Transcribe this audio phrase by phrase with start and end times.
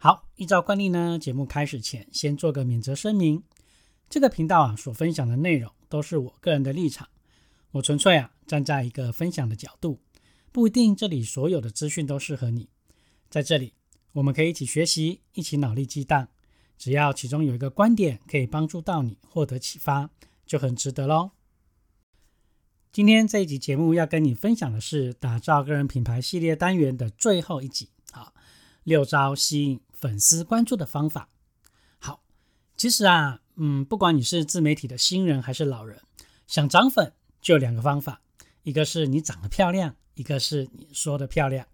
[0.00, 3.42] 好，依照惯例呢，节目开始前先做个免责声明。
[4.08, 7.08] 这个频道啊所分享的内容都是我个人的立场，
[7.72, 9.98] 我纯粹啊站在一个分享的角度，
[10.52, 12.68] 不一定这里所有的资讯都适合你。
[13.28, 13.74] 在这里，
[14.12, 16.28] 我们可以一起学习，一起脑力激荡。
[16.78, 20.10] 只要其中有一个观点可以帮助到你获得启发，
[20.46, 21.32] 就很值得喽。
[22.92, 28.32] 今天这一集节目要跟你分享的是打造个人品牌系列单元的最后一集啊，
[28.84, 29.80] 六招吸引。
[30.00, 31.28] 粉丝关注的方法，
[31.98, 32.22] 好，
[32.76, 36.00] 其实啊，嗯，不管你是自媒体的新人还是老人，
[36.46, 38.20] 想涨粉就两个方法，
[38.62, 41.66] 一个是你长得漂亮，一个是你说的漂亮。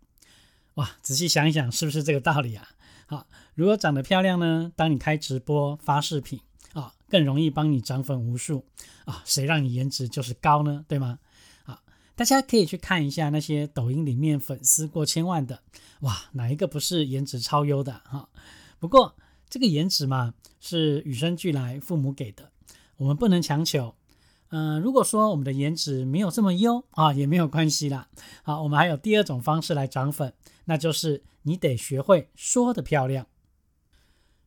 [0.75, 2.67] 哇，仔细想一想，是不是这个道理啊？
[3.07, 6.41] 好，如果长得漂亮呢，当你开直播发视频
[6.73, 8.65] 啊，更容易帮你涨粉无数
[9.05, 10.85] 啊，谁让你颜值就是高呢？
[10.89, 11.19] 对吗？
[12.17, 15.63] 大家可以去看一下那些抖音里面粉丝过千万的，
[16.01, 18.29] 哇，哪一个不是颜值超优的哈？
[18.79, 19.17] 不过
[19.49, 22.51] 这个颜值嘛，是与生俱来，父母给的，
[22.97, 23.95] 我们不能强求。
[24.51, 28.09] 嗯，如果说我们的颜值没有这么优啊，也没有关系啦。
[28.45, 30.33] 好，我们还有第二种方式来涨粉，
[30.67, 33.27] 那就是你得学会说的漂亮。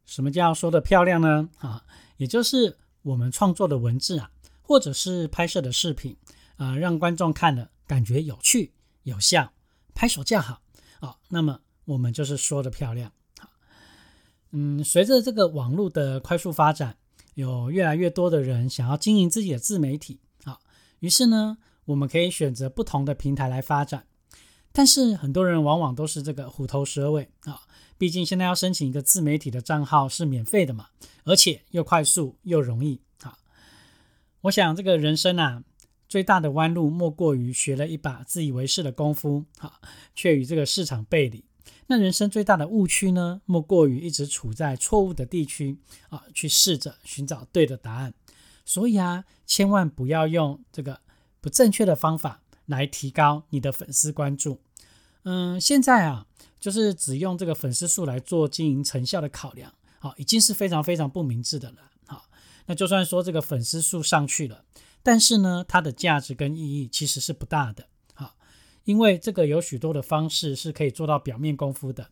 [0.05, 1.49] 什么叫说的漂亮呢？
[1.57, 1.83] 啊，
[2.15, 6.15] 也就是我们创作的文字啊，或者是拍摄的视频。
[6.57, 9.53] 啊，让观众看了感觉有趣、有效，
[9.93, 10.61] 拍手叫好
[10.99, 11.15] 啊。
[11.29, 13.49] 那么我们就是说的漂亮啊。
[14.51, 16.97] 嗯，随着这个网络的快速发展，
[17.35, 20.57] 有越来越多的人想要经营自己的自媒体啊。
[20.99, 24.07] 于是呢，我们可以选择不同的平台来发展。
[24.71, 27.61] 但是很多人往往都是这个虎头蛇尾啊。
[27.99, 30.87] 毕竟现在要申请一个自媒体的账号是免费的嘛，
[31.23, 33.37] 而且又快速又容易啊。
[34.41, 35.63] 我想这个人生啊。
[36.07, 39.79] 最大的弯路莫过于学了一把自以为是的功夫，哈，
[40.15, 41.43] 却与这个市场背离。
[41.87, 45.77] 那人生最大的误区呢，莫过于一直处在错误的地区
[46.09, 48.13] 啊，去试着寻找对的答案。
[48.65, 50.99] 所以啊，千万不要用这个
[51.39, 54.59] 不正确的方法来提高你的粉丝关注。
[55.23, 56.25] 嗯，现在啊，
[56.59, 61.77] 就是只用这个粉丝数来做经营成效的考量，好，已经是非常非常不明智的了。
[62.05, 62.25] 好，
[62.65, 64.63] 那就算说这个粉丝数上去了。
[65.03, 68.35] 但是呢，它的价值跟意义其实是不大的，好，
[68.83, 72.09] 因为这个有许多的方式是可以做到表面功夫的，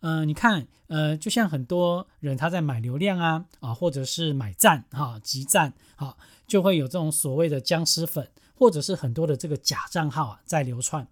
[0.00, 11.08] 呃，你看，呃，就像很多人他在买流量啊，啊，或者是买赞，哈，集赞，哈，就会有这种所谓的僵尸粉，或者是很多的这个假账号啊在流窜，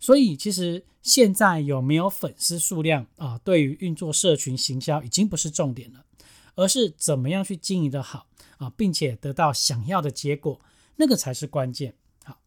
[0.00, 6.06] 所以其实现在有没有粉丝数量啊，对于运作社群行销已经不是重点了，
[6.54, 8.26] 而是怎么样去经营的好。
[8.58, 10.60] 啊，并且得到想要的结果，
[10.96, 11.94] 那个才是关键。
[12.24, 12.40] 好，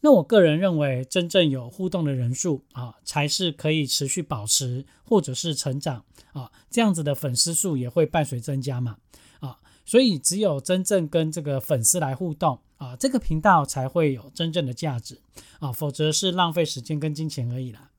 [0.00, 8.98] 那我个人认为，真正有互动的人数啊，才是可以持续保持或者是成长啊，这样子的粉丝数也会伴随增加嘛。
[9.40, 15.20] 啊，所以只有真正跟这个粉丝来互动啊，这个频道才会有真正的价值
[15.58, 17.90] 啊，否则是浪费时间跟金钱而已啦。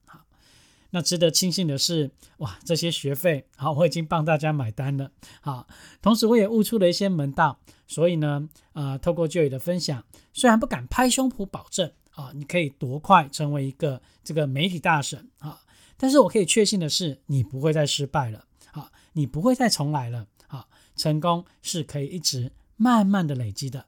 [0.95, 5.11] 那值得庆幸的是，哇，这些学费好，我已经帮大家买单了。
[5.41, 5.67] 好，
[6.01, 7.59] 同时我也悟出了一些门道。
[7.85, 15.59] 所以呢，呃，透过 Joy 的分享，虽然不敢拍胸脯保证啊，你可以多快成为一个这个媒体大神啊，
[15.97, 18.45] 但是我可以确信的是，你不会再失败了。
[18.71, 20.27] 好，你不会再重来了。
[20.47, 23.87] 好，成功是可以一直慢慢的累积的。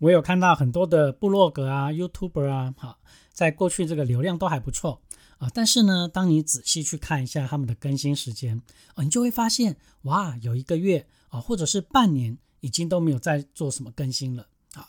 [0.00, 2.98] 我有看到很多的部落格啊、YouTuber 啊，好，
[3.32, 5.00] 在过去这个流量都还不错。
[5.42, 8.62] 啊，但是呢，当你仔细去看一下他们的更新时间，
[8.94, 14.88] 啊，你就会发现，哇，有一个月啊，或者是半年，已经都没有在做什么更新了啊。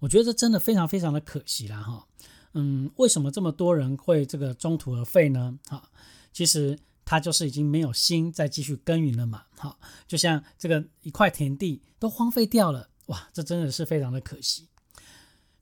[0.00, 2.06] 我觉得这真的非常非常的可惜啦，哈。
[2.52, 5.58] 嗯，为什么这么多人会这个中途而废呢？
[5.68, 5.88] 哈，
[6.34, 9.44] 其实他就是已经没有心再继续耕耘了嘛。
[9.56, 9.74] 哈，
[10.06, 14.68] 就像这个一块田地都荒废掉了，哇，这真的是非常的可惜。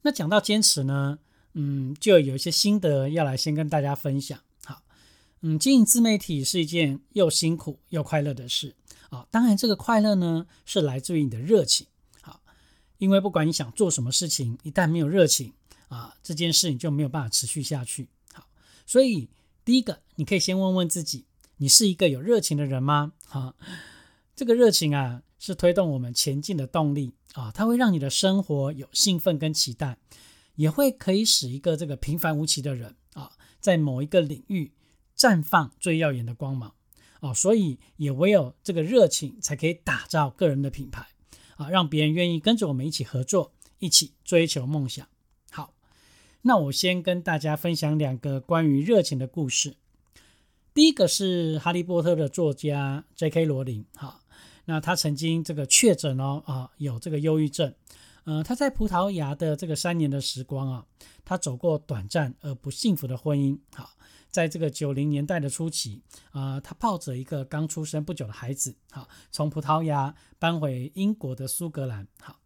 [0.02, 1.20] 那讲到坚持呢？
[1.54, 4.38] 嗯，就有一些心得要来先跟大家分享。
[4.64, 4.82] 好，
[5.40, 8.74] 嗯，经营自媒体是一件又辛苦又快乐的事
[9.10, 9.26] 啊。
[9.30, 11.86] 当然，这个快乐呢是来自于你的热情。
[12.20, 12.40] 好，
[12.98, 15.52] 因为不管你想做什么事情，一旦没有热情
[15.88, 18.08] 啊，这件事你就没有办法持续下去。
[18.32, 18.46] 好，
[18.86, 19.28] 所以
[19.64, 21.26] 第一个，你可以先问问自己，
[21.58, 23.12] 你是一个有热情的人吗？
[23.26, 23.54] 哈，
[24.34, 29.98] 这个热情啊，是推动我们前进的动力啊，它会让你的生活有兴奋跟期待，
[30.62, 34.70] 也会可以使一个这个平凡无奇的人啊，在某一个领域
[35.16, 36.72] 绽放最耀眼的光芒
[37.18, 37.34] 啊。
[37.34, 41.04] 所以，也唯有这个热情，才可以打造个人的品牌
[41.56, 45.04] 啊，让别人愿意跟着我们一起合作，一起追求梦想。
[45.50, 45.74] 好，
[46.42, 49.74] 那我先跟大家分享两个关于热情的故事。
[50.72, 53.46] 第一个是《哈利波特》的作家 J.K.
[53.46, 54.20] 罗琳，哈，
[54.66, 57.74] 那他曾经这个确诊哦，啊，有这个忧郁症，
[58.24, 60.86] 呃，他在葡萄牙的这个三年的时光啊，
[61.24, 63.90] 他走过短暂而不幸福的婚姻，好，
[64.30, 72.38] 在这个九零年代的初期啊，他抱着一个刚出生不久的孩子，好，从葡萄牙搬回英国的苏格兰，好，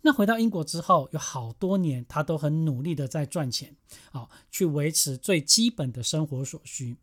[0.00, 3.76] 那回到英国之后，有好多年他都很努力的在赚钱，
[4.10, 6.96] 好，去维持最基本的生活所需。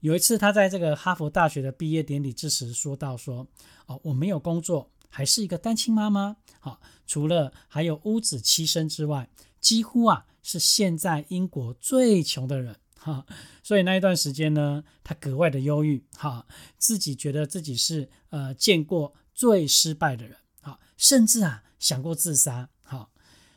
[0.00, 3.46] 有一次，他在这个哈佛大学的毕业典礼致辞说到：“说
[3.86, 6.36] 哦，我没有工作，还是一个单亲妈妈。
[6.60, 9.30] 好，除了还有屋子栖身之外，
[9.62, 12.76] 几乎啊是现在英国最穷的人。
[12.98, 13.24] 哈，
[13.62, 16.04] 所以那一段时间呢，他格外的忧郁。
[16.18, 16.46] 哈，
[16.76, 20.36] 自己觉得自己是呃见过最失败的人。
[20.60, 22.68] 哈，甚至啊想过自杀。
[22.82, 23.08] 哈，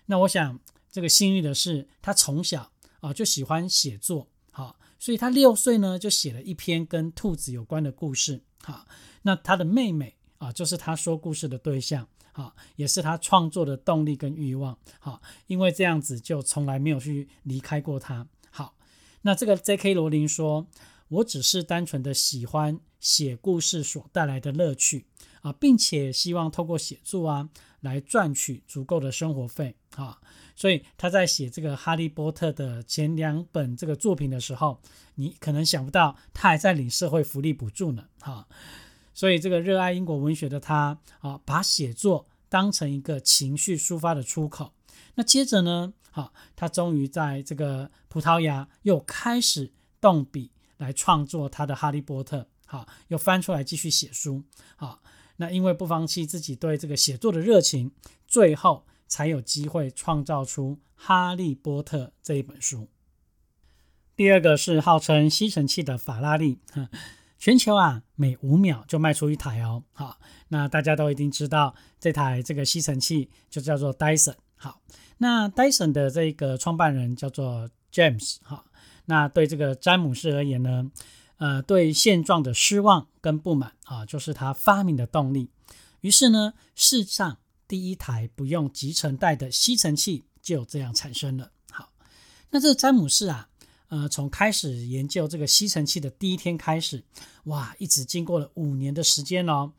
[0.06, 2.72] 那我想这个幸运的是，他从小
[3.02, 4.30] 啊就喜欢写作。
[4.52, 8.44] 哈。”所以他六岁呢，就写了一篇跟兔子有关的故事。
[8.64, 8.86] 好，
[9.24, 12.08] 那他的妹妹啊，就是他说故事的对象。
[12.32, 14.78] 好，也是他创作的动力跟欲望。
[15.00, 18.26] 好，因为这样子就从来没有去离开过他。
[18.50, 18.76] 好，
[19.24, 19.94] 那这个 J.K.
[19.94, 20.68] 罗琳说
[21.10, 25.08] ：“我只是单纯的喜欢写故事所带来的乐趣
[25.42, 27.50] 啊，并且希望透过写作啊，
[27.82, 30.22] 来赚取足够的生活费。”啊。
[30.56, 34.80] 所以他在写这个《哈利波特》的前两本这个作品的时候，
[35.16, 38.48] 你可能想不到他还在领社会福利补助呢，哈。
[39.20, 44.72] 所以这个热爱英国文学的他啊，把写作当成一个情绪抒发的出口。
[45.16, 54.44] 那接着呢，哈，他终于在这个葡萄牙又开始动笔来创作他的《哈利波特》，好，又翻出来继续写书，
[54.78, 55.02] 好。
[55.36, 57.92] 那因为不放弃自己对这个写作的热情，
[58.26, 58.86] 最后。
[59.12, 62.88] 才有机会创造出《哈利波特》这一本书。
[64.16, 66.60] 第二个是号称吸尘器的法拉利，
[67.40, 69.84] 全球啊每五秒就卖出一台哦。
[69.94, 70.20] 好，
[70.50, 74.36] 那大家都一定知道这台这个吸尘器就叫做 Dyson。
[74.56, 74.82] 好，
[75.18, 78.38] 那 Dyson 的这个创办人叫做 James。
[78.44, 78.66] 好，
[79.06, 80.92] 那对这个詹姆斯而言呢，
[81.38, 85.50] 呃，对现状的失望跟不满啊，就是他发明的动力。
[86.02, 87.38] 于是呢，世上。
[87.68, 91.52] 第一台不用集成袋的吸尘器就这样产生了。
[91.70, 91.92] 好，
[92.50, 93.49] 那这詹姆士啊，
[93.90, 97.04] 呃，从开始研究这个吸尘器的第一天开始，
[97.46, 99.74] 哇，一直经过了五年的时间哦。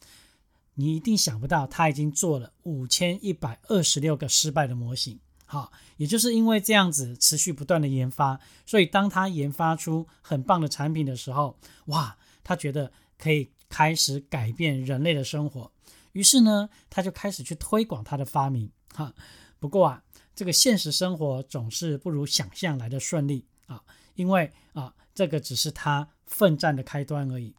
[0.74, 5.18] 你一定想不到，他已经做了五千一百二十六个失败的模型。
[5.44, 15.70] 好，也就是因为这样子持续不断的研发，所以当他研发出很棒的产品的时候，哇，他觉得可以开始改变人类的生活。
[16.12, 18.70] 于是呢，他就开始去推广他的发明。
[18.94, 19.12] 哈，
[19.58, 20.02] 不过啊，
[20.34, 23.82] 这个现实生活总是不如想象来的顺利啊，
[24.20, 27.54] 因为啊，这个只是他奋战的开端而已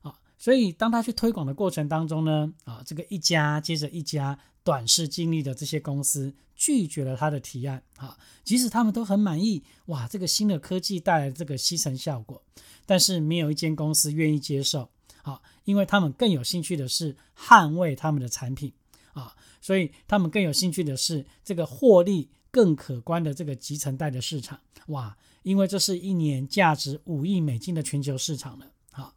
[0.00, 0.18] 啊。
[0.38, 12.42] 所以当他去推广的过程当中呢，啊，这个一家接着一家短视经历的这些公司拒绝了他的提案啊，即使他们都很满意，哇，这个新的科技带来这个吸尘效果，
[12.86, 14.88] 但是没有一间公司愿意接受。
[15.22, 18.72] 啊，因为他们更有兴趣的是捍卫他们的产品
[19.12, 25.14] 啊，所以他们更有兴趣的是这个获利更可观的这个集成袋的市场哇，
[25.48, 28.66] 因为这是一年价值五亿美金的全球市场了。
[28.92, 29.14] 好，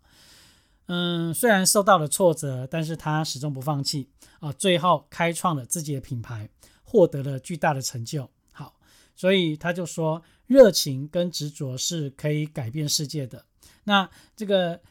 [0.85, 4.09] 嗯，虽然受到了挫折，但是他始终不放弃
[4.39, 6.50] 啊，最后开创了自己的品牌，
[6.83, 8.29] 获得了巨大的成就。
[8.53, 8.75] 好，
[9.15, 13.45] 所以他就说，热情跟执着是可以改变世界的。
[13.83, 14.81] 那这个。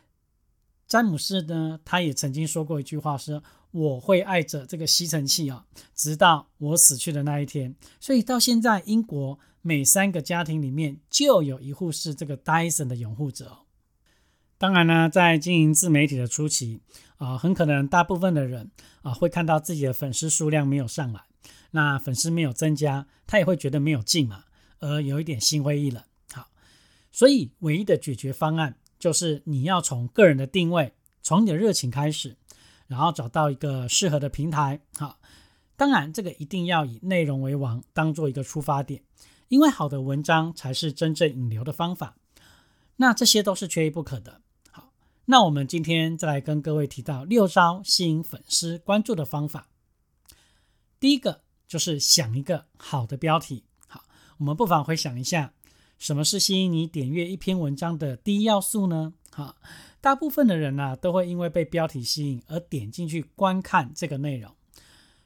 [0.91, 3.41] 詹姆斯呢，他也曾经说过一句话，是
[3.71, 7.75] 我会爱着这个吸尘器啊，直到我死去的那一天。
[8.01, 13.59] 所以到现在，英国每三个家庭里面就有一户是这个 Dyson 的拥护者。
[14.59, 16.81] 当然呢，在经营自媒体的初期
[17.17, 18.71] 啊，很可能大部分的人
[19.03, 21.23] 啊会看到自己的粉丝数量没有上来，
[21.71, 24.45] 那粉丝没有增加，他也会觉得没有劲嘛，
[24.81, 26.03] 而有一点心灰意冷。
[26.33, 26.49] 好，
[27.11, 28.77] 所以唯一的解决方案。
[28.99, 32.37] 就是你要从个人的定位，从你的热情开始，
[32.91, 34.81] 然后找到一个适合的平台。
[34.97, 35.21] 好，
[35.77, 39.01] 当然这个一定要以内容为王，当做一个出发点，
[39.47, 42.17] 因为好的文章才是真正引流的方法。
[42.97, 44.41] 那这些都是缺一不可的。
[44.73, 44.93] 好，
[45.27, 49.69] 那我们今天再来跟各位提到六招吸引粉丝关注的方法。
[50.99, 53.65] 第一个就是想一个好的标题。
[53.87, 54.03] 好，
[54.39, 55.55] 我们不妨回想一下，
[55.97, 59.15] 什么是吸引你点阅一篇文章的第一要素呢？
[59.33, 59.55] 好，
[60.01, 64.55] 大部分的人呢都会因为被标题吸引而点进去观看这个内容。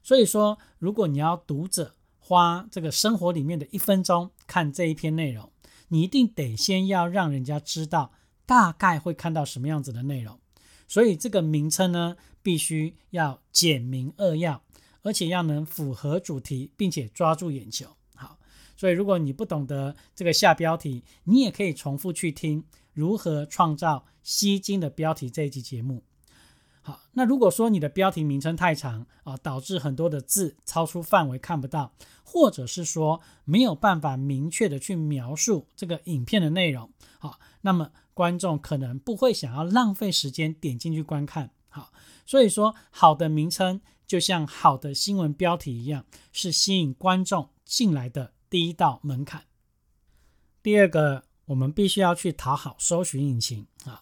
[0.03, 5.51] 所以说，如果你要读者花这个生活里面的一分钟看这一篇内容，
[5.89, 8.13] 你一定得先要让人家知道
[8.45, 10.39] 大概会看到什么样子的内容。
[10.87, 14.63] 所以这个名称呢，必须要简明扼要。
[15.07, 17.95] 而且要能符合主题，并且抓住眼球。
[18.15, 18.39] 好，
[18.75, 22.65] 所以如果你不懂得这个下标题，你也可以重复去听
[22.95, 26.03] 如何创造吸睛的标题这一集节目。
[26.81, 41.51] 好，那如果说你的标题名称太长啊，导致很多的字超出范围看不到，或者是说没有办法明确的去描述这个影片的内容，好，那么观众可能不会想要浪费时间点进去观看。
[41.69, 41.93] 好，
[42.25, 43.81] 所以说好的名称。
[44.07, 49.45] 就像好的新闻标题一样，是吸引观众进来的第一道门槛。
[50.63, 54.01] 第二个，我们必须要去讨好搜寻引擎啊！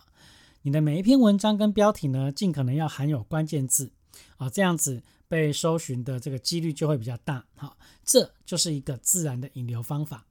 [0.63, 3.91] 你的每一篇文章跟标题呢，尽可能要含有关键字
[4.37, 7.45] 啊，这样子被搜寻的这个几率就会比较大。
[7.57, 10.27] 好，这就是一个自然的引流方法。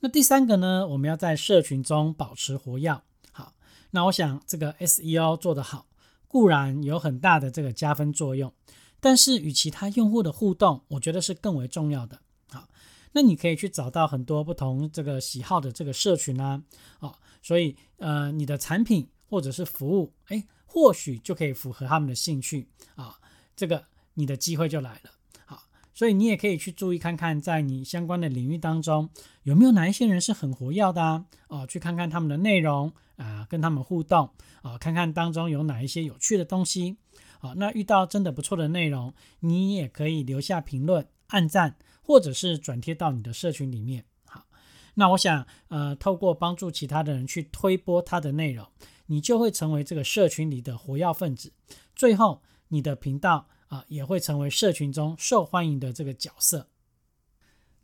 [0.00, 3.02] 那第三个呢，我们要在社群中保持活跃。
[3.32, 3.54] 好，
[3.90, 5.86] 那我想这个 SEO 做得好，
[6.28, 8.52] 固然有很大的这个加分作用。
[9.00, 12.20] 但是与其他用户的互动，我觉得是更为重要的。
[12.50, 12.68] 好，
[13.16, 16.62] 那你可以去找到很多不同这个喜好的这个社群啊，
[16.98, 23.18] 啊，所以呃，你的产品或者是服务，哎，或许就可以符合他们的兴趣啊，
[23.56, 23.82] 这个
[24.12, 25.10] 你的机会就来了。
[25.46, 25.62] 好，
[25.94, 29.08] 所以你也可以去注意看看，在你相关的领域当中，
[29.44, 31.24] 有没有哪一些人是很活跃的啊？
[31.48, 34.28] 哦，去看看他们的内容啊，跟他们互动
[34.60, 36.98] 啊，看看当中有哪一些有趣的东西。
[37.38, 41.76] 好，那遇到真的不错的内容，你也可以留下评论、按赞，
[42.06, 44.04] 或者是转贴到你的社群里面。
[44.26, 44.46] 好，
[44.94, 48.64] 那我想，呃，透过帮助其他的人去推播他的内容，
[49.06, 51.52] 你就会成为这个社群里的活跃分子。
[51.96, 56.68] 最后，你的频道啊，也会成为社群中受欢迎的这个角色。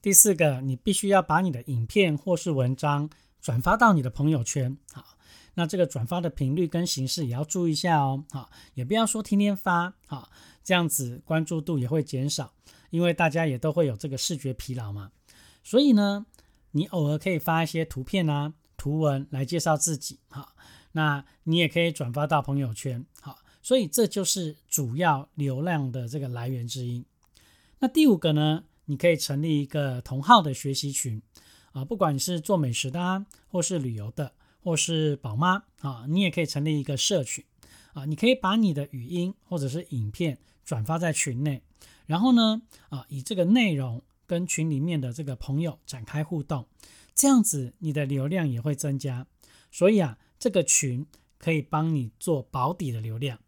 [0.01, 3.11] 第四个，你必须要把你的影片或是文章
[3.41, 4.79] 转发到你的朋友圈。
[4.93, 5.19] 好。
[5.55, 10.31] 那这个转发的频率跟形式也要注意一下哦，好，也不要说天天发，好，
[10.65, 12.55] 这样子关注度也会减少，
[12.91, 15.13] 因为大家也都会有这个视觉疲劳嘛。
[15.63, 16.25] 所以呢，
[16.71, 20.55] 你偶尔可以发一些图片啊、图文来介绍自己，好，
[20.93, 27.05] 那你也可以转发到朋友圈，好，所以这就是主要流量的这个来源之一。
[27.81, 31.21] 那第五个呢，你可以成立一个同号的学习群，
[31.73, 34.33] 啊，不管你是做美食的啊，或是旅游的。
[34.63, 37.45] 或是宝妈啊，你也可以成立一个社群
[37.95, 41.63] 啊，你可以把你的语音或者是影片转发在群内，
[42.07, 46.67] 然后呢啊，以这个内容跟群里面的这个朋友展开互动，
[47.15, 49.27] 这样子你的流量也会增加。
[49.71, 51.07] 所以啊，这个群
[51.39, 53.41] 可以帮你做保底的流量。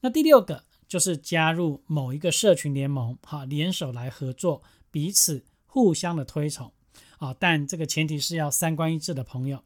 [0.00, 6.72] 那第六个就是加入某一个社群联盟，哈，联手来合作，彼此互相的推崇
[7.18, 9.64] 啊，但这个前提是要三观一致的朋友。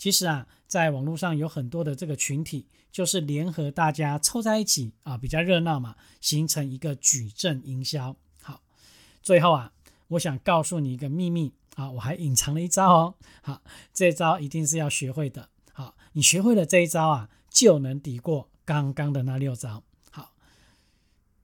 [0.00, 8.16] 其实啊，在网络上有很多的这个群体，就是联合大家凑在一起啊，比较热闹嘛，形成一个矩阵营销。
[8.40, 8.62] 好，
[9.20, 9.72] 最后啊，
[10.08, 13.14] 我想告诉你一个秘密啊，我还隐藏了一招哦。
[13.42, 13.60] 好，
[13.92, 15.50] 这招一定是要学会的。
[15.74, 19.84] 好，你学会了这一招啊，就能抵过刚刚的那六招。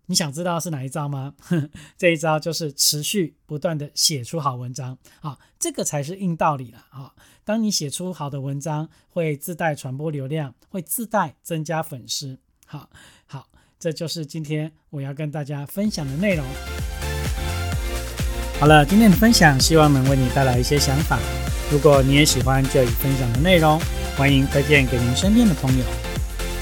[0.08, 1.34] 你想知道是哪一招吗？
[1.98, 7.12] 这一招就是持续不断的写出好文章啊，这个才是硬道理了啊！
[7.44, 12.38] 当你写出好的文章，会自带传播流量，会自带增加粉丝。
[12.66, 12.88] 好，
[13.26, 13.48] 好，
[13.78, 16.44] 这就是今天我要跟大家分享的内容。
[18.60, 21.18] 好了，今天的分享希望能为你带来一些想法。
[21.70, 23.80] 如果你也喜欢这里分享的内容，
[24.16, 25.84] 欢迎推荐给您身边的朋友。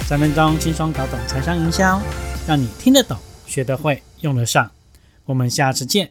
[0.07, 2.01] 三分钟轻松搞懂财商营销，
[2.47, 3.19] 让你听得懂。
[3.55, 4.73] 学得会，用得上。
[5.27, 6.11] 我们下次见。